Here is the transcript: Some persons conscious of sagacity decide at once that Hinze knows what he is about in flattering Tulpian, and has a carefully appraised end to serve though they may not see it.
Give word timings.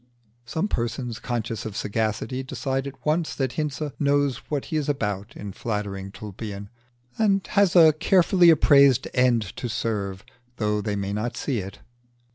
Some 0.47 0.67
persons 0.67 1.19
conscious 1.19 1.63
of 1.63 1.77
sagacity 1.77 2.41
decide 2.41 2.87
at 2.87 3.05
once 3.05 3.35
that 3.35 3.51
Hinze 3.51 3.91
knows 3.99 4.37
what 4.49 4.65
he 4.65 4.75
is 4.77 4.89
about 4.89 5.37
in 5.37 5.51
flattering 5.53 6.11
Tulpian, 6.11 6.69
and 7.19 7.45
has 7.51 7.75
a 7.75 7.93
carefully 7.93 8.49
appraised 8.49 9.07
end 9.13 9.43
to 9.57 9.69
serve 9.69 10.25
though 10.57 10.81
they 10.81 10.95
may 10.95 11.13
not 11.13 11.37
see 11.37 11.59
it. 11.59 11.81